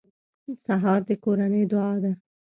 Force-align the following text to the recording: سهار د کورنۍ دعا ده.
سهار 0.65 0.99
د 1.07 1.09
کورنۍ 1.23 1.63
دعا 1.71 1.93
ده. 2.03 2.11